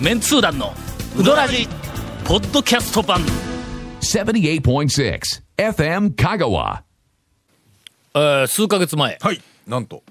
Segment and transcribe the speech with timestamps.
[0.00, 0.72] メンツー団の
[1.18, 1.66] ウドラジ
[2.24, 3.20] ポッドキャスト版。
[4.00, 5.20] 78.6
[5.56, 6.80] FM Kagawa.
[8.14, 9.18] えー数ヶ月前。
[9.20, 9.40] はい。
[9.66, 10.02] なんと。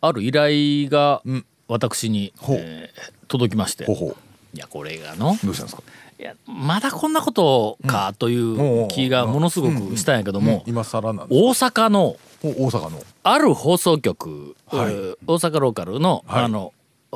[0.00, 1.44] ある依頼がん。
[1.68, 2.56] 私に、ほう。
[2.60, 3.84] えー届きまして。
[3.86, 4.16] ほうほう。
[4.54, 5.36] いやこれがの。
[5.44, 5.82] どうしたんですか？
[6.18, 11.42] いやまだこんなことかという気がものすごくしたんやけども、今更なんです。
[11.42, 13.02] 大阪のお大阪の。
[13.24, 14.92] ある放送局、はい。
[14.92, 16.44] えー大阪ローカルの、はい。
[16.44, 16.72] あの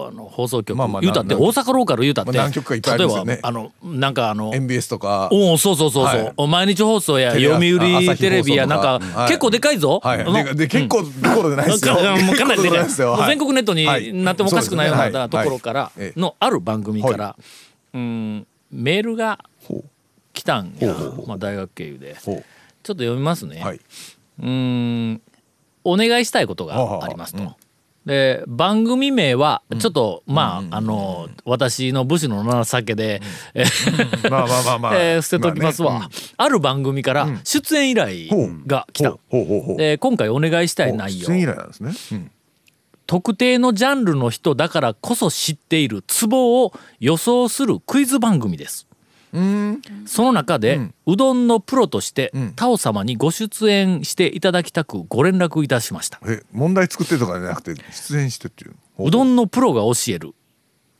[0.09, 5.28] あの放送局、まあまあ言うたってな大阪ローカル言うたって、まあ何局かいっ例えばあのなんかあの MBS とか。
[5.32, 9.28] おおそうそうそうそう、は毎日放送や読売テレビやなんか、はい。
[9.28, 10.45] 結構でかいぞ、はい。
[10.45, 11.95] でで結構どころじゃないですよ。
[11.95, 15.12] うかなりで全国ネットになってもおかしくないようはい。
[15.12, 17.37] なところからのある番組から、
[17.92, 19.84] うんメールがほ
[20.32, 20.95] 来たんや。
[21.26, 22.16] まあ、大学経由で。
[22.20, 22.42] ちょっほ
[22.82, 23.62] と読みますね、
[24.40, 25.20] うん
[25.85, 27.57] お願いしたいことがありますと。
[28.04, 33.20] うんで番組名はちょっと、まあ、あの私の武士の情けで、
[33.52, 34.96] えーまあまあまあまあ。
[34.98, 38.29] えー捨てときますわ、まあねある番組から出演依頼
[38.66, 39.16] が来た、
[39.76, 41.26] で今回お願いしたい内容。
[41.26, 41.92] 出演依頼なんですね。
[42.12, 42.30] うん。
[43.07, 48.87] 特定のジャンルの人だからこそ知っているツボを予想するクイズ番組です
[50.06, 56.20] その中で、うどんのプロとして、タオ様にご出演していただきたくご連絡いたしました。
[56.26, 60.34] え問題作ってとかじゃなくて出演してっていうほうどんのプロが教える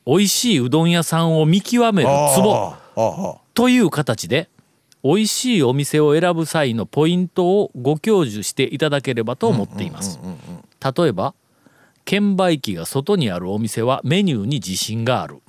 [0.07, 2.75] 美味しいうどん屋さんを見極めるツボ。
[3.55, 4.49] という形で
[5.03, 10.19] 美味しいお店を選ぶ際のポイントをご教授していただければと思っています。
[10.97, 11.35] 例えば
[12.05, 15.41] 券売機が外にあるお店はメニューに自信がある、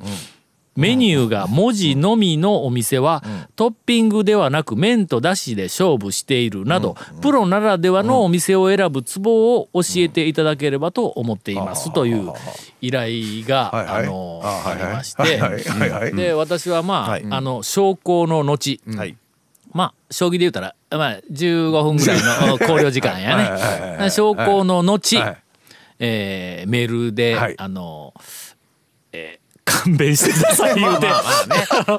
[0.75, 3.23] メニューが文字のみのお店は
[3.55, 12.31] トッピングではなく麺とだしで勝負しているなどプロならではのお店を選ぶツボを教えていただければと思っていますという
[12.79, 16.11] 依頼があのありまして。
[16.15, 17.25] で私はまあはい。
[17.29, 18.79] あのの後。
[18.95, 19.17] はい。
[19.73, 22.17] まあ将棋で言うたらまあ15分ぐらい
[22.47, 23.37] の 考慮時間や
[23.99, 24.09] ね。
[24.09, 25.17] 昇降の後
[25.99, 27.55] メールではい。
[27.57, 28.13] あの
[29.11, 31.07] えー勘弁してください 言うて。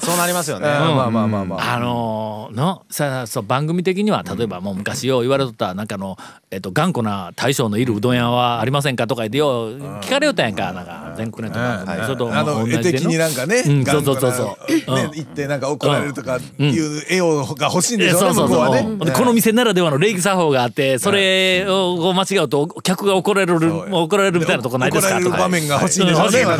[0.00, 0.68] そうなりますよね。
[0.68, 1.74] ああまあまあまあまあ。
[1.74, 6.18] あのーのさそう番組的には例えばもう昔よう言われとったなんかあの、
[6.50, 14.56] えっと頑固な大将のいるうどん屋はありませんかとか言ってよう聞かれよったやんかなんか全国ネット番組でそれとあの絵的になんかね、うん頑固なそうそうそう
[14.86, 14.96] そう。
[14.96, 15.10] ねうん。
[15.16, 18.26] 行ってなんか怒られるとかいう絵をが欲しいんでしょうね。
[18.26, 25.18] そうそうそう向こうはねこの店ならではの礼儀作法があってそれを間違うと客が怒られるそう怒られるみたいなとこないですか？
[25.20, 26.54] とか怒られる場面が欲しいんでしょうねは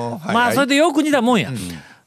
[0.00, 1.50] いまあそれはいでよく似たもんや。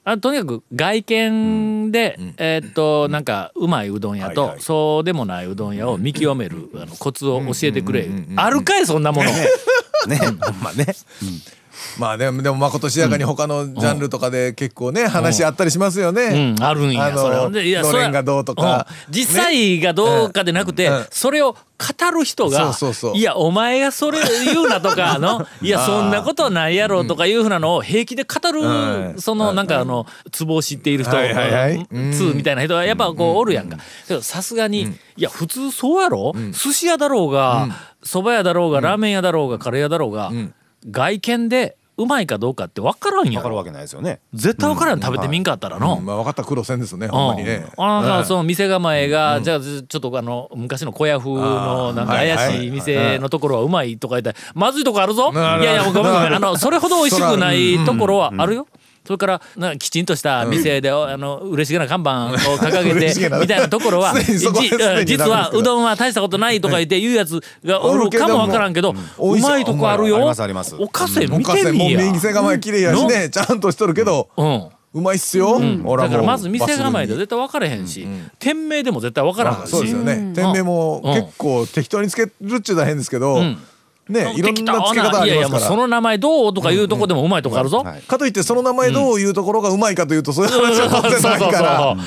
[0.04, 8.08] あとにかく外見で、えーっとなんかうまいうどん屋と、そうでもないうどん屋を見極めるあのコツを教えてくれ、
[8.38, 10.86] あるかいそんなもの、ね、ほんまね。
[12.00, 16.56] まあでもでもまことしやかに他のジャンルとかで結構ね話あったりしますよね。
[16.58, 18.88] うん、あるんやあののれんがどうとか。
[19.08, 19.14] うん。
[19.14, 23.18] 実際がどうかでなくて、それを語る人がそうそうそう。
[23.18, 28.68] いやお前がそれ言うなとか のいやそんなことないやろとかいうふうなのを平気で語る、う
[29.16, 31.88] んそのなんかあのツボを知っている人、はいはいはい。
[31.92, 33.78] うん通みたいな人はやっぱこうおるやんか。
[34.22, 34.84] さすがに、
[35.18, 37.68] いや普通そうやろ、寿司屋だろうが
[38.04, 40.32] 蕎麦屋だろうがラーメン屋だろうがカレー屋だろうが、
[40.90, 44.20] 外見でうまいかどうかって分からんやろわかるわけないですよね。
[44.34, 45.98] 絶対分からん、食べてみんかったらの。
[45.98, 46.06] うん。
[46.06, 47.66] まあ分かった苦労せんですねほんまにね。
[47.78, 47.84] うん。
[47.84, 48.26] あのうん。
[48.26, 55.32] その店構えが、じゃあちょっとあの昔の小屋風のなんか怪しい店のところはうまいとか言ったらまずいとこあるぞ。
[55.34, 56.36] いやいやごめんごめん。
[56.36, 58.68] あのそれほど美味しくないところはあるよ。
[59.08, 70.18] それからなんかきちんとした店で、あの嬉しげな看板を掲げて みたいなところは 実はうどんは大したことないとか言って言うやつがおるかもわからんけど、おるけどもうまいとこあるよ。
[70.80, 72.12] おかせお見てみや。
[72.12, 74.64] 店構え綺麗やしねちゃんとしとるけどうん。
[74.94, 75.58] うまいっすよ。
[75.58, 78.08] うだからまず店構えで絶対分かれへんし、
[78.40, 80.34] 店名でも絶対分からんし、そうですよね。
[80.34, 83.58] 店名もうん結構適当につけるっちゅうのは変ですけどん
[84.10, 85.76] ねいろんなつけ方あいやいやりますから。
[85.76, 87.80] もうその名前どうとかいうとこでもうまいとこあるぞ。
[87.80, 91.98] はいかといってその名前どういうところがうまいかというとそういう話は当然ないか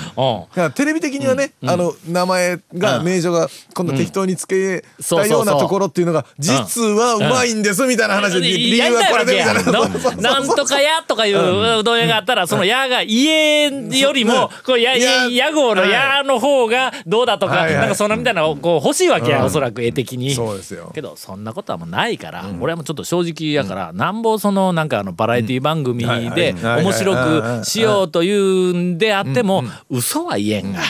[0.57, 0.71] ら。
[0.71, 10.31] テレビ的にはね、あの名前が名称が今度適当につけたようなところっていうのが実はうまいんですみたいな話で理由はこれでみたいな。
[10.33, 20.35] なんとか屋とかいううどん屋があったらその屋が家よりもこうやいや屋号の屋の方がどうだとかなんかそんなみたいなこう欲しいわけやおそらく絵的に。
[20.35, 20.91] そうですよ。
[20.95, 30.81] けどそんなことはもうないから、俺はもうちょっと正直やから、なんぼそのなんかあのバラエティ番組ではい面白くしようというんであっても、嘘は言えんが、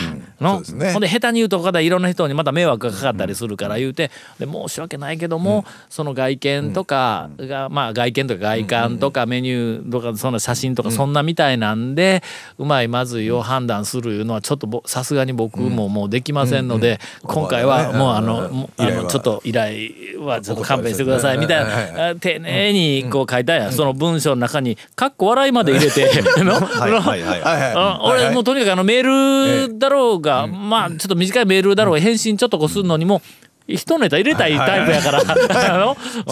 [0.41, 0.61] の。
[0.61, 0.93] ね。
[0.93, 12.23] ほんで下手に言うと他でいろんな人にまた迷惑がかかったりするから言うてで申し訳ないけども、その外見とかが、まあ外見とか外観とかメニューとかその写真とかそんなみたいなんで、
[12.59, 21.65] うまいまずいを判断するいうのはちょっとぼさすがに僕ももうできませんので、今回はもうあの、あのちょっと依頼はちょっと勘弁してくださいみたい
[21.95, 22.09] な。
[22.11, 23.57] あ丁寧にこう書いたん。
[23.63, 26.11] や、その文章の中に「かっこ笑い」まで入れて
[26.43, 26.55] の？
[26.61, 27.41] はいはいはい。
[27.41, 27.73] はいはい。
[27.75, 33.23] あ俺もうとにかくあのメールだろうが、まあちょっと短いメールだろうが返信ちょっとこうするのにも
[33.67, 35.33] 一ネタ入れたいタイプやから、そ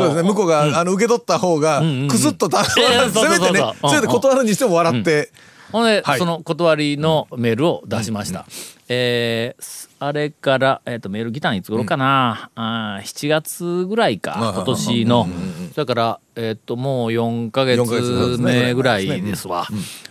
[0.04, 0.22] うですね。
[0.22, 5.30] 向こうがあの受け取った方がくすっとたせめてねうんせめて断るにしても笑って。
[5.70, 6.18] ほんで、はい。
[6.18, 8.46] その断りのメールを出しました。
[8.88, 15.26] えーすあれから、えー、とメール来たんいつ頃かな、あー7月ぐらいかあ今年の。
[15.74, 19.66] だから、えー、ともう4ヶ四ヶ月月目ぐらいですわ。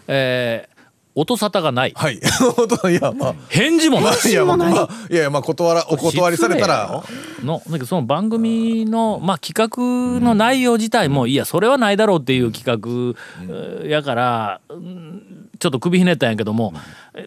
[0.07, 0.77] えー
[1.19, 1.93] 音沙汰がない。
[1.95, 2.19] はい。
[2.21, 3.35] いやまあ。
[3.49, 4.29] 返事もない。
[4.29, 4.69] いやまあまあ
[5.09, 5.15] い。
[5.15, 7.03] やいやまあ断らお断りされたら。
[7.43, 13.15] のだけどその番組の、まあ、企画の内容自体も、いやそれはないだろうっていう企画、
[13.49, 15.23] えーやから、うん
[15.59, 16.71] ちょっと首ひねったんやけども、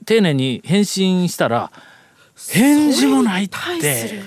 [0.06, 1.72] 丁寧に返信したら
[2.48, 3.56] 返事もないって。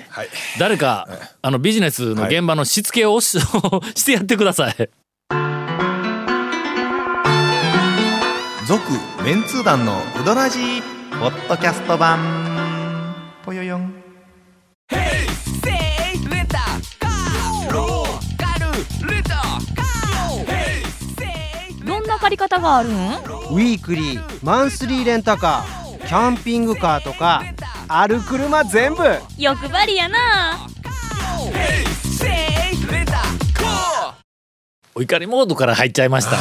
[0.10, 0.30] はい。
[0.60, 1.08] 誰か
[1.42, 4.76] あのビジネスの現場のしつけをし,、してやってください。
[8.66, 8.82] 続
[9.24, 10.82] メンツー団のウドラジー
[11.20, 13.14] ポッドキャスト版。
[13.44, 13.94] ぽよよん。
[21.86, 22.94] どんな借り方があるん？
[22.94, 27.44] ウィークリーマンスリーレンタカーキャンピングカーとか
[27.88, 29.04] ある車全部。
[29.38, 30.18] 欲張りやな。
[34.96, 36.38] お怒りモードから入っちゃいました。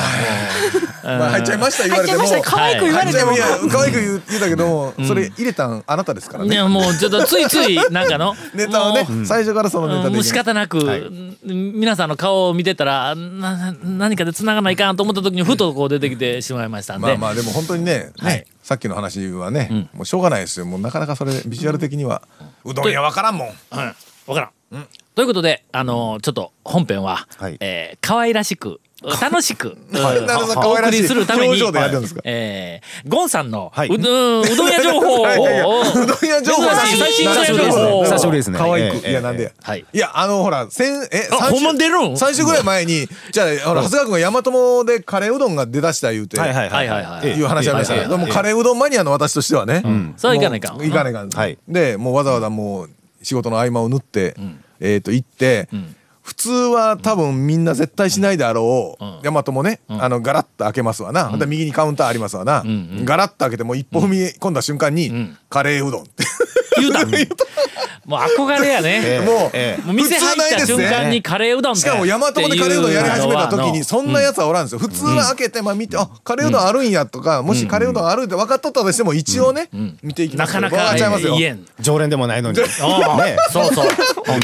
[1.02, 2.18] まあ入っちゃいました言われても。
[2.20, 2.50] 入っちゃいました。
[2.50, 3.32] 可愛く言われても。
[3.32, 6.50] 入っちゃいいや可愛く言う言うたけどもそれ入れたんあなたですからね。
[6.50, 8.34] ね、もうちょっとついつい なんかの。
[8.54, 10.14] ネタをね最初からそのネタでうん。
[10.16, 18.34] もう仕方なく、ん皆さんの顔を見てたらなな何かで繋がらないかんと思った時にふとこう出てきてしまいましたんで、まあまあでも本当にねはい。
[18.34, 20.66] ねさっきの話はねもうしょうがないですよ。
[20.66, 22.22] もうなかなかそれビジュアル的には
[22.64, 23.48] うどん屋わからんもん。
[23.48, 23.54] うん、
[24.26, 27.56] 分からん、ということであのちょっと本編は、はい。
[27.60, 28.80] えー可愛らしく
[29.20, 31.46] 楽しく、 お送りするために。
[31.48, 32.20] 表情でやるんですか？
[32.24, 33.88] えーゴンさんの、はい。
[33.88, 35.24] うどんうどん屋情報を。
[35.26, 36.62] うどん屋情報。
[36.62, 37.44] 最新久
[38.18, 38.58] しぶりですね。
[38.58, 39.50] 可愛くええいやなんでや。
[39.62, 39.84] はい。
[39.92, 47.04] いやあのほら先えあ三週ほんまに出るん？3週ぐらい前にじゃあほら長谷川君が大和友でカレーうどんが出だした言うてはいはいはいはい。
[47.04, 49.82] はいいう話ありましたけどもカレーうどんマニアの私としてはね。
[50.16, 50.76] それはいかないか。
[50.82, 51.30] いかないかん。
[51.30, 51.58] はい。
[51.68, 52.90] でもうわざわざもう
[53.22, 54.34] 仕事の合間を縫って
[54.80, 55.68] えっと行って
[56.22, 61.36] 普通は多分みんな絶対しないであろう大和もねあのガラッと開けますわな。
[61.36, 62.62] で右にカウンターありますわな。
[63.04, 66.24] ガラッと開けてもう一歩踏み込んだ瞬間にカレーうどんって
[66.80, 67.10] 言うたん？
[68.04, 74.78] もう憧れやね、もうえもう店入った瞬間にカレーうどんしかも大和でカレーうどんやり始めた時にそんなやつつはおらんですよ。
[74.78, 79.68] 普通は開けてまあ見てあカレーうどんあるんやとかもしカレーうどんあるって分かっとったとしても一応ね
[80.02, 82.58] 見ていきますなかなかちゃい常連でもないのに。
[82.58, 83.86] ねああそうそう。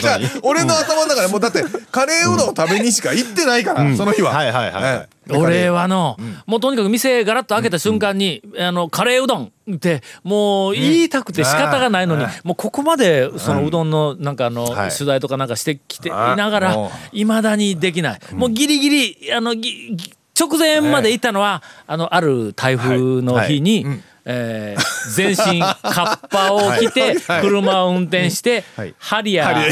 [0.00, 4.32] じゃ俺の頭の中でもうだってカレーうどんを食べにしか行ってないからその日は。
[4.32, 6.16] はいはいはい俺はの、
[6.46, 14.90] もうとにかく店ガラッと開けた瞬間に、あのカレーうどんってもう言いたくて仕方がないのに、もうここまでそのうどんのなんかあの、はい。
[14.90, 23.84] 取材とかなんかしてきていあながらもいまだにできない、もうギリギリあのぎぎ直前まで行ったのは、あのある台風の日に、
[24.24, 25.78] えー全身カ
[26.22, 28.94] ッパを着て車を運転してはい。
[28.98, 29.64] ハリアに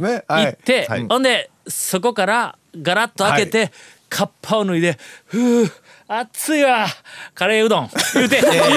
[0.00, 1.06] 行ってはい。
[1.08, 3.70] ほんでそこからガラッと開けて、
[4.10, 5.72] カッパを脱いで「ふう
[6.08, 6.88] 熱いわ
[7.34, 8.68] カレーうどん」言うて 言おう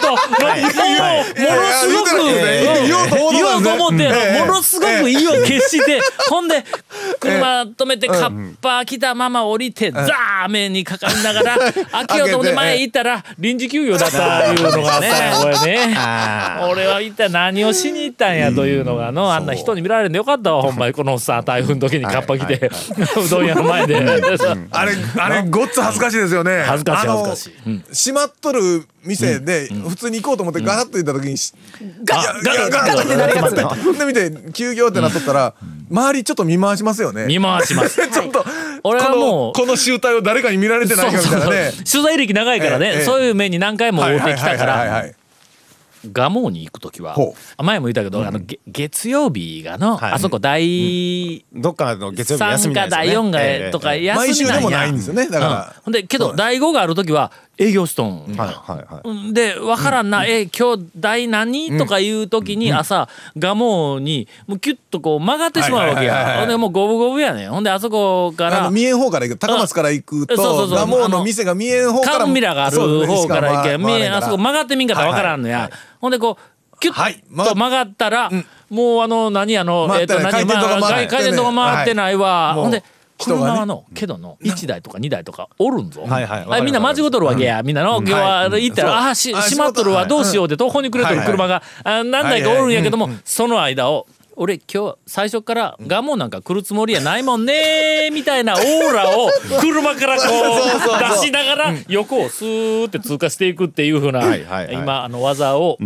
[0.00, 6.64] と、もうものすごく、いやいや言おうと思って、ええものすごく意を決して、ほんで
[7.38, 15.10] 車止めてカッパ来たまま降りて、ザーメンにかかりながら開けようと思って前行ったら臨時休業だったいうのがね
[15.40, 15.94] これね。
[15.96, 20.92] あ俺は一体何をしに行ったんやというのがのあんな人に見られんでよかったわほんまに。
[20.92, 22.70] このさ台風の時にカッパ着て
[23.24, 23.96] うどん屋の前で。
[24.70, 26.62] あれあれごっつ恥ずかしいですよね。
[26.66, 27.52] 恥ずかしい恥ずかしい。
[27.66, 27.78] うん。
[27.80, 31.54] 閉まっとる店で普通に行こうと思ってガラッと行った時にし
[32.04, 35.54] ガいやいやガラッてなるやつほんで見て休業ってなっとったら
[35.90, 37.26] 周りちょっと見回しますよね。
[37.26, 37.96] 見回します。
[38.08, 38.44] ちょっと
[38.84, 41.72] 俺はもうこのこの集体を誰かに見られてないかみたいなね。
[41.90, 45.06] 取材歴長いからね、そういう目に何回も会うてきたから。
[45.06, 45.14] い
[46.02, 50.12] 蒲生に行く時はほ前も言ったけど、あのげ月曜日がの、はい。
[50.12, 54.60] あそこ第どっかの月曜日休3かみないです第4よねがとかええ休みなんや。
[54.60, 55.74] 毎週でもないんですよねだから。
[55.76, 55.82] うん。
[55.84, 59.08] ほんでけど第5がある時は営業しとん、はいはいはい。
[59.08, 59.34] うん。
[59.34, 61.76] で分からんな、え今日第何？
[61.76, 66.32] とかいう時に朝蒲生にもうキュッとこう曲がってしまうわけはいはいはいはい。
[66.34, 67.50] やほんでもう五分五分やねん。
[67.50, 68.60] ほんであそこから。
[68.62, 70.78] あの見えん方から行く高松から行くとそうそうそう。
[70.78, 78.30] 蒲生の店が見えん方からカンミラがあるそう方から行け見えあそこ曲がってみんかったら分からんのや、はいはいほんでこうキュはいッと曲がったら、
[78.70, 82.54] もうあの何あの、回っとかまあ回ってない回転とか回ってないわ、はい。
[82.62, 82.82] ほんで
[83.20, 104.22] 車はのけどの1台とか2台とかおるんぞ、はいはいみんな間違うとるわけや、みんなの今日は行ったら、あしあ閉まっとるわどうしようって途方に暮れとる車が、あ何台かおるんやけども、その間を俺今日最初からガモなんか来るつもりやないもんねみたいなオーラを 車からこう出しながら横をスーって通過していくっていうふうな
[104.72, 105.76] 今あの技を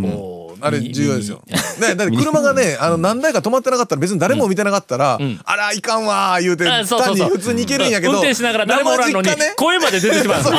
[0.64, 1.42] あれ見重要ですよ。
[1.78, 10.40] ね、だって車がね、 あの何台か止まってなかったら別に誰も見てなかったら、あらいかんわー言うて単に普通に行けるんやけど、運転しながら誰もおらんのに声まで出てしまう。
[10.40, 10.54] あちゃー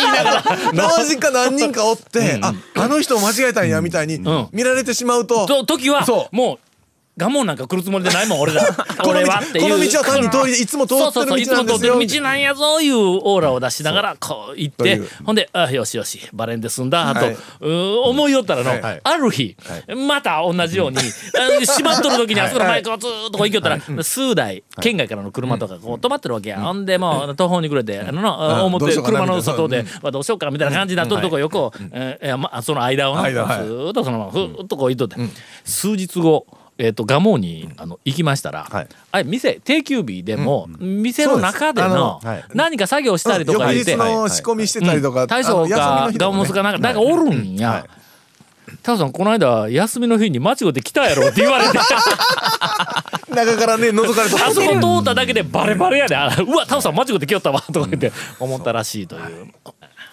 [0.00, 0.44] 言いながら。
[0.72, 4.48] 生実家何人かおって、ああの人を間違えたんやみたいにん。
[4.52, 6.67] 見られてしまうと、と時はもう
[7.18, 8.62] ガモンなんか来るつもりでないもん俺ら。
[9.02, 9.62] この道俺はっていう。
[9.64, 11.98] この道は単に通りでいつも通ってる道なんですよ。
[11.98, 18.82] る道なんやぞいうオーラを出しながらこう行ってほんであよしよしバレンで済んだと、はい思いよったらの、はい。
[18.82, 19.00] はい。
[19.02, 19.56] ある日、
[20.08, 21.02] また同じように あ
[21.60, 28.78] 閉まっとる時にあそこの前こうずーっとこう行きよったら、数台県外からの車とかこう止まってるわけや、ほんでもう途方に暮れてあののうん。
[28.78, 31.72] どう表しようかな車の外でどうしようかみたいな感じになっとるとこ横、
[32.62, 35.16] その間をなずっとそのままふーっとこう行っとって、
[35.64, 36.46] 数日後
[36.80, 38.88] えー、と蒲生にあの行きましたら、はい。
[39.10, 42.20] あれ店定休日でも、店の中での
[42.54, 47.70] 何か作業したりとか言って、翌日の仕込みしてたりとか、大将かガモスかなんか、なんかおるんや。
[47.70, 47.84] はい。
[48.82, 51.78] タオさんこの間休みの日に間違って来たやろって言われて。
[53.34, 54.46] 中からね覗かれた。
[54.46, 56.16] あそこ通っただけでバレバレやで。
[56.16, 57.60] あうわタオさん間違って来よったわ。
[57.60, 59.52] とか言って思ったらしいという。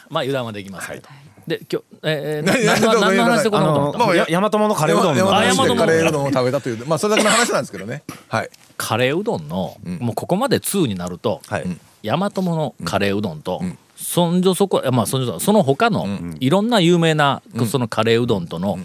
[0.10, 1.10] まあ油断はできませんと。
[1.48, 8.04] で今日えー、 何何の何の話でこあんなこと思ったのや大和物のカレーうどんの山山あ山のカレーうどんを食べたというまあそれだけの話なんですけどね。
[8.30, 8.50] はい。
[8.78, 11.78] カレーうどんの、もうここまで2になると、はい。
[12.04, 13.62] 大和物のカレーうどんと、
[13.96, 16.08] そんじょそこまあそんじょその他の
[16.40, 18.80] いろんな有名なそのカレーうどんとの、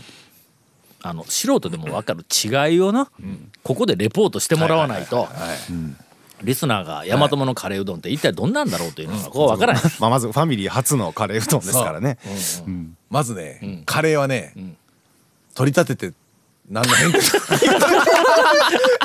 [1.03, 3.11] あの素人でも分かる違いをな、
[3.63, 5.29] ここでレポートしてもらわないと、
[6.43, 9.83] リスナーが大和物のカレーうどんって一体どんなんだろうというのがこう分からない。
[10.01, 12.19] まあまずファミリー初のカレーうどんですからね。
[13.11, 14.55] まずね、カレーはね、
[15.55, 16.15] 取り立てて
[16.71, 17.19] 何の変化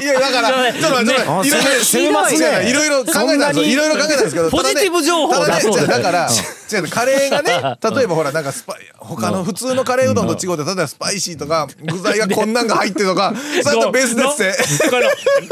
[0.02, 1.22] いやだからちょっと待って。
[1.22, 1.50] ちょっと待って。
[1.50, 3.66] いろいろ攻めますねいろいろ考えたんですよ。
[3.66, 6.30] いろいろ考えたんですけどポジティブ情報ただそうだから
[6.72, 15.00] 違うカレーがね 例えばほらなんかスパイ他の普通のカレーうどんと違うて例えばスパイシーとか具材がこんなんが入ってるとかそれとベースですってのこ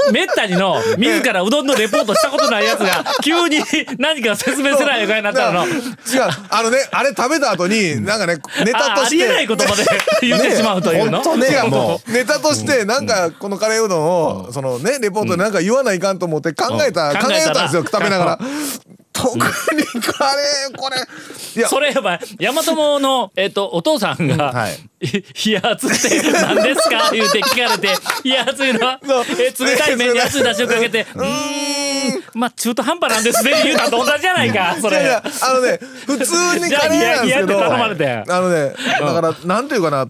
[0.08, 3.60] のめったにの自らうどんのレポートしたことないやつが 急に
[4.00, 5.74] 何か説明せないかになったらの違う。
[6.50, 9.86] あのねあれ食べた後になんかねネタあありえとしてない言葉で
[10.22, 11.22] 言ってしまうというの？
[11.38, 11.48] ね。
[11.48, 17.18] 違うもネタとしてなんかこのカレーうどんをそのねレポートでなんか言わないかんと思って考えたうん。
[17.18, 18.40] 考えたんですよ食べながら
[19.14, 19.48] 特にカ
[20.36, 20.98] レーこれ。
[21.56, 21.70] いや。
[21.70, 22.20] それやばい。
[22.40, 24.78] 大和もの、えっとお父さんがはい
[25.46, 27.12] 「冷圧って何ですか?
[27.14, 27.90] 」言うて聞かれて
[28.26, 29.00] 「冷圧いうのは
[29.40, 32.24] え冷たい麺に熱い出汁をかけて「うーん。
[32.34, 34.98] まあ中途半端なんですね」言うたと同じじゃないかそれ。
[34.98, 35.24] いやいや。
[35.42, 37.26] あのね普通にカレーなんですけど。
[37.26, 38.24] あいやいやって頼まれて。
[38.28, 40.08] あのねだからなんていうかな。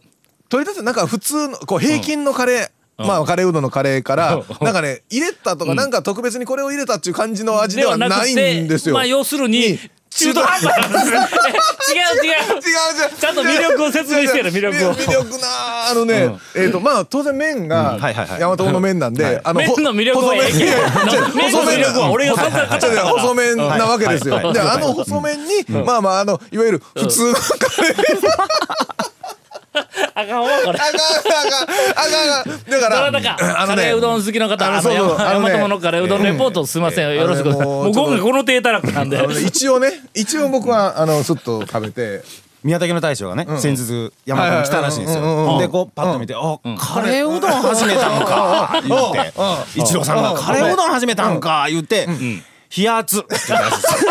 [0.50, 2.69] 取り立てなんか普通のこう平均のカレー
[3.05, 8.95] まあカレーうどんのカレーからなんかね入れたとかなんか特別にこれを入れたっていう感じの味ではないんですよ。
[8.95, 9.79] まあ要するに
[10.15, 10.65] 中途半端。
[10.65, 11.22] 違う
[12.24, 12.31] 違う。
[12.31, 13.19] 違う違う。
[13.19, 14.93] ちゃんと魅力を説明してやる魅力を。
[14.93, 24.36] 魅力なあのね、えっ、とまあ当然麺が大和の麺なんで、あの麺の魅力はええけど麺の魅力は俺が細麺なわけですよ。
[24.36, 27.93] はいであの細麺に、まあまああのいわゆる普通のカレー、
[30.15, 30.80] あかんわこれ。
[30.80, 31.70] あかんあかんあかん。
[31.70, 37.27] あかんだからどなたかあのねカレーうどん好きの方、あのあのそうそう山あのね山本のカレーうどんレポートすみません、よ。
[37.27, 37.50] ろしく。
[37.50, 39.18] あのねもうもう今回この低たらくなんで。
[39.18, 39.24] あ。
[39.24, 42.24] のね一応ね一応僕はあのすっと食べて。
[42.63, 49.34] 宮崎の大将がね先日山形に来たらしいんですはいはいうんうんうんよでこうパッと見て「あカレーうどん始めたんか」言って。
[49.75, 50.24] 一郎さん。
[50.24, 50.92] が「カレーうどん。
[50.92, 51.42] 始めたん。
[51.42, 52.08] か」言って
[52.77, 54.06] 「冷圧」って言ったらしいです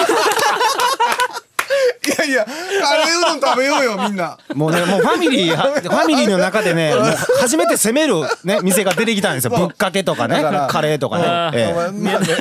[2.19, 2.51] やいやカ
[2.97, 4.37] レーうどん食べようよみんな。
[4.55, 7.05] もうねもうファミリーはファミリーの中でね もう
[7.41, 9.51] 初めて攻めるね店が出てきたんですよ。
[9.51, 11.25] ぶっかけとかねだからカレーとかね。
[11.25, 11.31] だ
[11.75, 12.35] からみんなで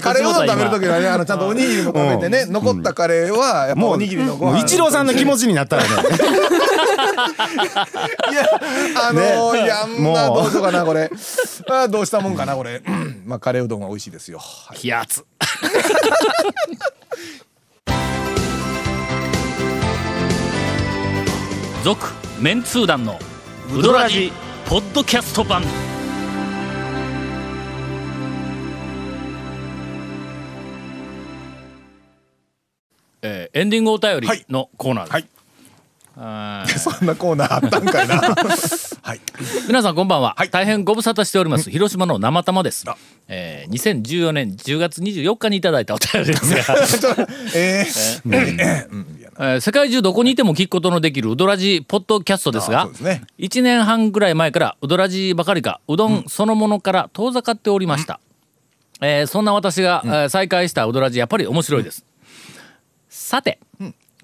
[0.00, 5.88] カレーうどん食べる時はねあのちゃんとおにぎりも食べてね残ったカレーはやっぱもうおにぎりの一郎さんの気持ちになったらね。
[8.30, 8.46] いや
[9.08, 11.10] あのーいやもうまあどうしようかなこれ。
[11.68, 12.82] あーどうしたもんかなこれ。
[12.86, 13.22] うん。
[13.26, 14.38] まあカレーうどんは美味しいですよ。
[14.38, 14.78] はい。
[14.78, 15.24] 気圧
[21.84, 22.06] 続
[22.40, 23.18] メンツー団の
[23.70, 24.32] ウドラジ
[24.64, 25.62] ポッドキャスト版。
[33.20, 35.28] えーエンディングお便りのコーナーです、はい。
[36.16, 36.72] あー。
[36.98, 38.16] そんなコーナーあったんかいな？
[39.02, 39.20] はい。
[39.68, 40.48] 皆さんこんばんは、はい。
[40.48, 41.70] 大変ご無沙汰しております。
[41.70, 42.84] 広島の生玉です。
[42.86, 42.96] あ、
[43.28, 46.62] えー、2014年10月24日にいただいたお便りですが。
[46.88, 48.22] ちょっとえー。
[48.24, 49.18] うんうん。
[49.20, 53.22] いやえー世界中どこにいても聞くことのできるウドラジポッドキャストですがですね。
[53.38, 58.20] 1年半ぐらい前からウドラジばかりかうどんそのものから遠ざかっておりました、
[59.00, 62.04] えーそんな私が、えー再開したウドラジやっぱり面白いです、
[63.08, 63.58] さて、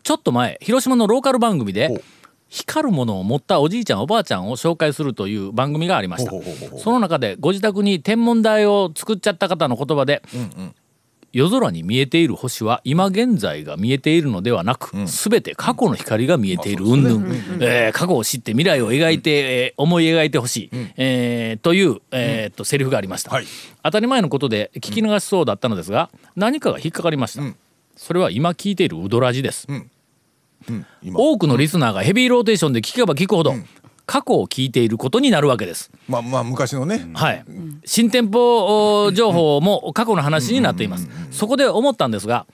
[0.02, 2.02] ちょっと前広島のローカル番組で
[2.48, 6.32] 光るものを持ったおじいちゃんおばあちゃんを紹介するという番組がありました。
[6.78, 10.22] その中でご自宅に天文台を作っちゃった方の言葉で、
[11.32, 16.84] 夜空に見えている星は今現在が見えているのではなく、全て過去の光が見えている。
[16.84, 17.26] 云々、
[17.60, 23.44] えー過去を知って未来を描いて、えー思い描いてほしい、えーという、えーっとセリフがありました、はい。
[23.82, 27.42] 当たり前のことで聞き流しそうだったのですが何かが引っかかりました、
[27.96, 29.68] それは今聞いているウドラジです、
[31.02, 31.18] 今。
[31.18, 33.54] 多くのリスナーがヘビーローテーションで聞けば聞くほど、
[34.10, 35.88] 過去を聞いていることになるわけです。
[36.08, 37.08] まあまあ昔のね。
[37.14, 37.44] はい、
[37.84, 41.08] 新店舗お情報も過去の話になっています。
[41.30, 42.44] そこで思ったんですが、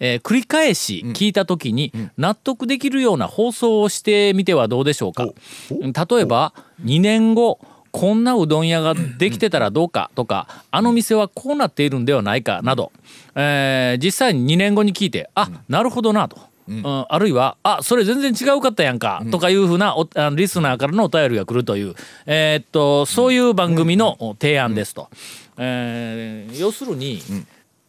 [0.00, 5.26] えー繰り返し聞いた時に納得できるような放送をしてみてはどうでしょうか。
[5.68, 12.92] 例えば2年後こんなうどん屋ができてたらどうかとかあの店はこうなっているんではないかなど、
[13.34, 16.53] えー実際に2年後に聞いてあなるほどなと。
[16.68, 17.06] うん。
[17.08, 21.94] あるいは「あそれ全然違うかったやんか」とかいうふうなおあのリスナーからのお便りが来るという、
[22.26, 25.08] えーっとそういう番組のお提案ですと。
[25.58, 27.20] えー要するに、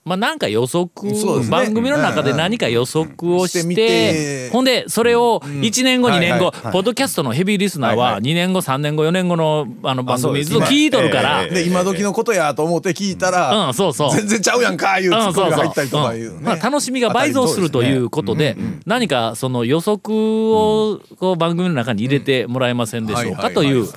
[0.08, 1.50] まあなんか予測、ね。
[1.50, 4.50] 番組の中で何か予測をして,、してみて。
[4.52, 8.22] ほんでそれを1年後、2年後、はいポッドキャストのヘビーリスナーははいはい。
[8.22, 11.54] 2年後3年後4年後のあの番組ずっと聞いとるから、ええ。
[11.56, 14.12] で今時のことやと思って聞いたら、うんそうそう。
[14.12, 23.88] 全然ちゃうやんかいうツうんッコミが入ったりとかうんいうね、まあ、楽しみが倍増するということで何かその予測をこう番組の中に入れてもらえませんでしょうかという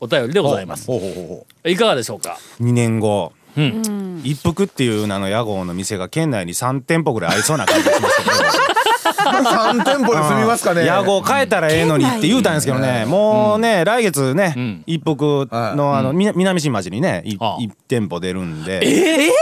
[0.00, 0.88] お便りでございます。
[1.64, 4.20] いかがでしょうか？2年後うん。
[4.24, 8.36] 一服っていう名の屋号の店が県内に3店舗ぐらいありそうな感じがしますけど。
[9.06, 10.84] 三店舗で済みますかね。
[10.84, 13.04] 屋号変えたらええのにって言うたんですけどね。
[13.06, 14.82] もうね来月ねん。
[14.86, 17.56] 一服のあのみな南新町にねいああ。
[17.60, 18.80] 一店舗出るんで。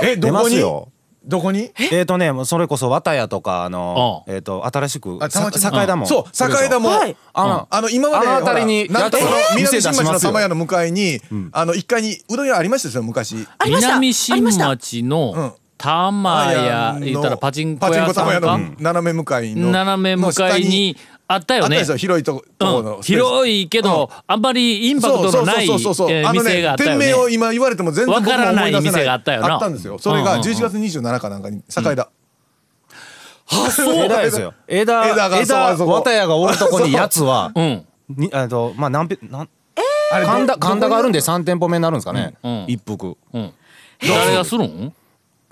[0.03, 0.57] えど出まこに？
[0.57, 0.89] すよ
[1.27, 1.73] どこに？
[1.79, 2.03] え？
[2.03, 7.17] ーとねもうそれこそ綿屋とかあのあえーと新しく栄田もそう栄田も、はい。
[7.33, 11.21] あのあの今まであの辺りにほらなんとその南新町の玉屋の向かいに、
[11.53, 13.47] あの一階にうどん屋ありましたよ昔。
[13.65, 15.53] 南新町のうん。
[15.77, 18.35] 玉屋の言ったらパチンコパチン屋さんか。
[18.35, 21.79] コ玉屋の斜め向かいの斜め向かいにあったよね。
[21.79, 26.17] あったでしょ広いとこのうん、広いけど、あんまりインパクトのないえそうそうそうそう。
[26.17, 27.07] ーあの店があったよね。
[27.07, 29.55] 名を今言われても全然わからない店があったよな。
[29.55, 29.99] あったんですよ。
[29.99, 30.55] それがうんうんうん。
[30.55, 32.09] 11月27かなんかに栄田、
[33.51, 34.05] あそう。
[34.05, 34.55] 枝ですよ。
[34.69, 37.61] 枝枝が枝綿屋がおるとこにやつは う。
[37.63, 37.87] ん。
[38.11, 39.49] にあとまあ何ぺなん
[40.13, 42.35] あれ神田ど神田があるんで3店舗目になるんですかね。
[42.43, 43.17] うん一服。
[43.33, 43.53] うん。
[44.03, 44.93] 誰がするん？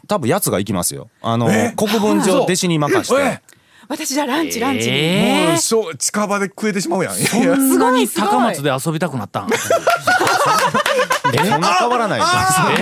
[0.08, 1.08] 多分やつが行きますよ。
[1.22, 3.42] あのえ国分寺を弟子に任しえて
[3.92, 7.14] 私じゃあランチランチもうそう近場で食えてしまうやん。
[7.14, 7.28] いや。
[7.28, 9.50] そんなに高松で遊びたくなったん。
[11.22, 12.32] そんな変わらないです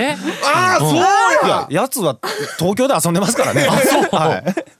[0.01, 0.16] え？
[0.55, 1.07] ああそういや
[1.49, 2.16] ややつは
[2.59, 3.66] 東京で遊んでますからね。
[3.66, 4.80] はい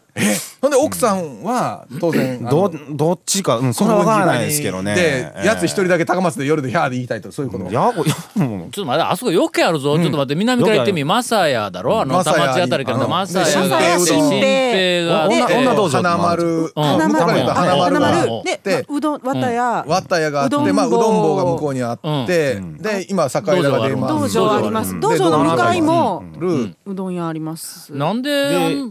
[0.61, 4.95] ほんで奥さんは当然どどっちかうんそれは分からないですけどね。
[4.95, 8.71] でやつ一人だけ高松で夜でヒャーで言いたいとそういうことやごいやもう。
[8.71, 12.01] ちょっと待ってあそこよくあるぞ、ちょっと待って南から行ってみマサヤだろ？
[12.01, 13.47] あの田町あたりからマサヤ。
[13.47, 15.29] 新平新平が。
[15.29, 16.45] 女女道場花丸。
[16.45, 16.71] うん。
[16.75, 17.97] 花丸。
[17.97, 18.01] うん。
[18.01, 24.35] がで、うどん綿屋、わった屋があってうどん坊まあうどん坊が向こうにあってで今栄田が出ます。
[24.35, 24.57] 道場。
[24.57, 24.93] あります。
[24.93, 26.25] うん道場の向かいも。
[26.39, 27.95] るうどん屋あります。
[27.95, 28.31] なんで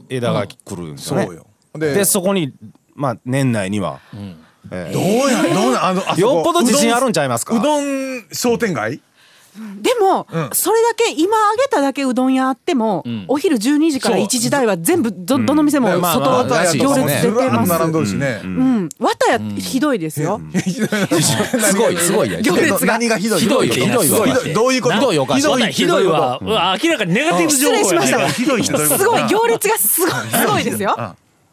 [0.10, 1.16] 枝が来るんですよ。
[1.22, 1.46] ねそうよ。
[1.76, 2.54] ででそこに
[2.96, 4.00] まあ年内には。
[4.72, 7.56] えどうやどうやあのよっぽど自信あるんちゃいますか？
[7.56, 9.02] うどん商店街？
[9.82, 13.26] でも、それだけ今あげただけうどん屋あっても、ん。
[13.28, 17.72] お昼12時からそう1時台は全部どどの店もねまあ外まあらしい行列ですね出てます。
[17.72, 18.42] 並んどるしね。
[18.44, 20.40] うん、綿やひどいですよ。
[20.54, 22.32] すごいすごい。
[22.32, 22.94] や行列が。
[22.94, 23.40] 何がひどい？
[23.42, 23.68] ひどい。
[23.68, 24.54] よひどいひどいどい。
[24.54, 24.96] どういうこと？
[24.96, 25.42] ひどいおかしい。
[25.42, 28.18] ひどいひどいわ、うわ明らかにネガティブ情報や失礼しました。
[28.20, 29.28] ねひどいってどういすごい。
[29.28, 30.96] 行列がすごいすごいですよ。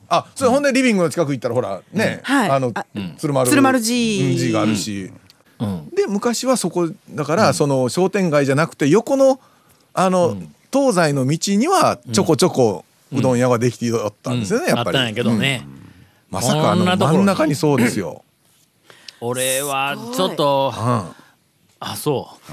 [0.09, 2.51] あそれほんでリビングの近く行ったらほらね、はい。
[2.51, 2.87] あのあ
[3.19, 4.29] 鶴丸鶴丸寺。
[4.31, 4.37] うん。
[4.39, 5.21] 寺があるし、うん
[5.95, 9.41] で昔はそこだから、その商店街じゃなくて横の
[9.95, 10.37] あの、
[10.73, 14.99] 東西の道にはちょこちょこうどん屋ができておったんですよね、やっぱり。
[14.99, 15.67] あったんやけどね、
[16.31, 18.23] まさかあの真ん中にそうですよ。
[19.21, 20.75] 俺はちょっと
[21.79, 22.53] あそう。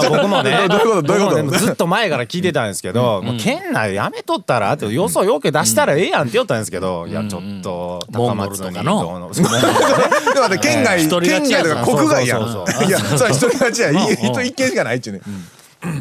[0.00, 0.66] そう僕もね。
[0.68, 1.02] どういうこと？
[1.02, 1.42] どういうこと？
[1.44, 9.30] ねずっと前から聞いてたんですけど、もう県内やめとったらってよそよけ出したらええやんって言ったんですけど、いやちょっと高松の？
[9.32, 9.32] と
[10.60, 12.42] 県外 県外とか国外やん。
[12.86, 13.90] いやそれは一人勝ちや。
[13.92, 15.20] 一軒しかないっちゅうね。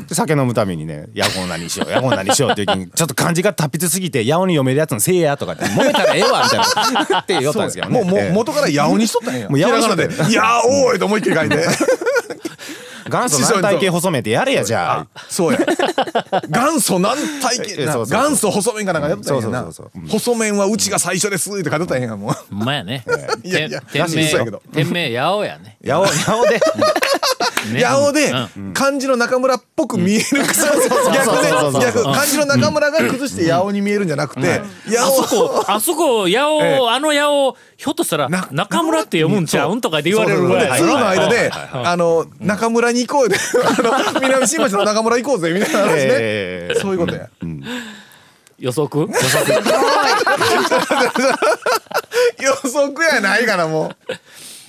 [0.10, 7.20] で酒飲むためにね「やこんなにしようやこんなにしよう」っていう時にちょっと漢字が達筆すぎて「やおに読めるやつのせいや」とかって「揉めたらええわ」みたいな。
[7.20, 8.02] って言ったんですけどね。
[8.02, 8.06] もう。
[8.06, 9.48] もうええ元から八尾にしとったんや。
[9.48, 11.58] もうにしとったひらがなで「やおーい」と思いっきり書いて。
[13.10, 15.08] 元祖軟体系細めてやれやじゃあ。
[15.30, 15.60] そうや。
[16.50, 19.68] 元祖軟体系元祖細麺かなんかやったんやな。
[20.10, 22.34] 細麺はうちが最初ですって書いてたんやもう。
[22.34, 23.04] ほんまやね。
[23.44, 25.78] いやいや店名八尾やね。
[25.82, 26.54] やおやおで。
[26.54, 26.60] ね
[27.74, 28.74] 八尾でうん。
[28.74, 30.24] 漢字の中村っぽく見える。
[30.24, 31.50] 逆で
[31.86, 32.04] 逆。
[32.04, 36.90] 漢字の中村が崩して八尾に見えるんじゃなくて八あそ尾こあそこ八尾、ええ。
[36.90, 40.80] あの八尾ひょっとしたらな中村って読むんちゃうんとかって言われるぐらい。
[40.80, 43.82] 通の間であの中村に行こうで あ
[44.14, 45.94] の南新町の中村行こうぜみたいな話ね。
[46.00, 46.80] ええ。
[46.80, 47.28] そういうことや。
[48.60, 49.08] 予測。
[52.40, 54.14] 予測やないからもう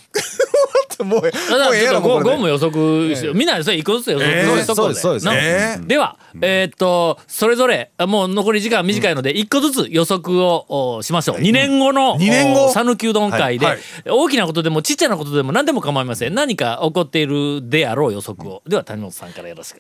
[1.05, 1.33] もうもうえ
[1.81, 3.35] えやろもうこれでゴム予測しよう。
[3.35, 4.63] みんなそれ一個ずつ予測ええ。
[4.63, 5.27] しとこそうですそうです。
[5.27, 5.35] な。
[5.35, 5.87] ええ。
[5.87, 11.37] では、えーっとそれぞれあもう残り時間短いので一個ずつ予測をおしましょう。
[11.39, 12.73] 2年後の二年後？
[12.73, 16.35] 讃岐うどん会で、はい大きなことでもちっちゃなことでも何でも構いません。
[16.35, 18.63] 何か起こっているであろう予測を。
[18.67, 19.77] では谷本さんからよろしく。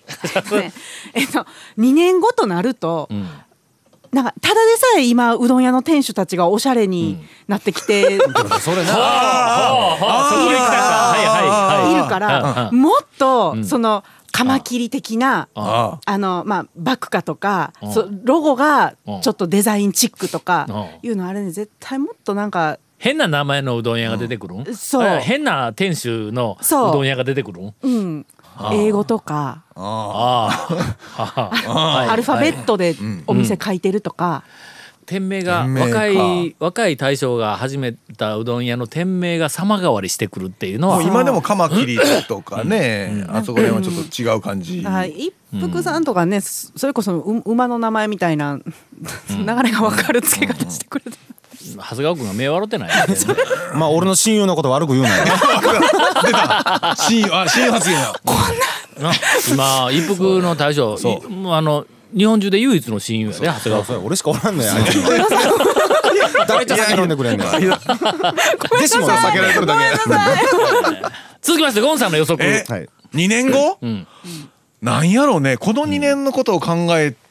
[0.56, 0.72] ね。
[1.14, 1.46] えっと
[1.78, 3.26] 2年後となると、ん
[4.12, 8.18] なんかただでさえ今うどん屋の店主たちがおしゃれになってきて、いる
[12.08, 19.20] から、もっと、そのカマキリ的なああのまあバッグかとか、そロゴがうん。
[19.20, 20.66] ちょっとデザインチックとか
[21.02, 25.02] ういうのあれね絶対もっとなんか変な名前のうどん屋が出てくるん、そう。
[25.02, 27.74] あ変な店主のうどん屋が出てくるん？
[27.82, 28.26] うん
[28.72, 29.62] 英語とか
[32.10, 32.94] アルファベットで
[33.26, 34.77] お店書いてるとか、店名が
[35.08, 35.66] 店名か。
[35.66, 40.98] 若い若い大将が始めたうどん屋の店名が様変わりしてくるっていうのは。
[40.98, 44.82] もう今でもカマキリとかねあそこら辺はちょっと違う感じ。
[44.82, 48.58] だから一服さんとかね、そそれこそう馬の名前みたいな、
[49.30, 51.16] 流れが分かる付け方してくれて、
[51.76, 53.16] 長谷川君が目笑ってない、 ね、
[53.74, 55.24] まあ俺の親友のこと悪く言うなよ。
[57.08, 58.12] 親友あ親友発言や
[59.00, 59.12] な
[59.48, 64.72] 今一服の大将いもうあの日本中で唯一の親友やで長谷川俺しかおらんのや。
[66.46, 69.82] 誰と酒飲んでくれんねん弟子も避けられてるだけ
[71.42, 72.48] 続きましてゴンさんの予測。
[72.48, 72.88] えはい。
[73.14, 73.78] 2年後？
[73.86, 74.06] ん。
[74.82, 75.56] なんやろうね。
[75.56, 77.27] この2年のことを考えて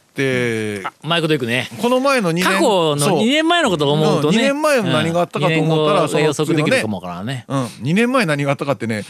[1.03, 1.69] マイクでいくね。
[1.81, 3.19] この前の2年過去のそう。
[3.19, 7.45] 2年前のことを思うとね、うん二年前の何があったかと思ったらうん二年後が予測できるかもわからんね。
[7.47, 9.03] うん、2年前何があったかってね、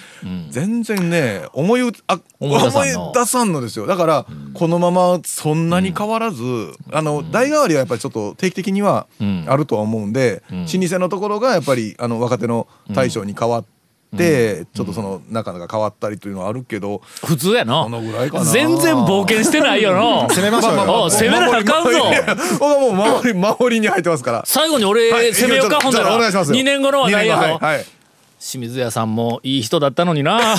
[0.50, 3.62] 全然ね思いあ思い出さんの。
[3.62, 3.88] ですよ。
[3.88, 6.43] だから、このままそんなに変わらず、
[6.91, 9.46] あの代替わりはやっぱりちょっと定期的にはん。
[9.48, 13.77] あるとは思うんで、老舗のところがやっぱりあの若手の大将に変わって、
[14.15, 17.84] ちょっとその仲が変わったりというのはあるけど、普通やな。
[17.84, 18.46] このぐらいかな。
[18.46, 20.28] 全然冒険してないよな。
[20.34, 20.84] 攻めましょうよ。
[21.04, 22.06] おう攻めなあかんぞ。
[22.60, 24.43] もう守り守りに入ってますから。
[24.46, 25.34] 最後に俺、はい。
[25.34, 26.15] 攻めようかほんなら。
[26.15, 26.58] お願いしますよ。
[26.58, 27.86] 2年後の話題やぞ、はいはい。
[28.39, 30.56] 清水屋さんもいい人だったのにな。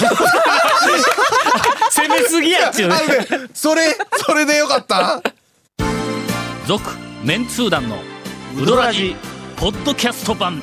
[1.90, 2.94] 攻めすぎやっちゅうね
[3.54, 5.20] それそれでよかった？
[6.66, 6.82] 続
[7.24, 7.96] メンツー団の
[8.60, 9.16] ウドラジ
[9.56, 10.62] ポッドキャスト版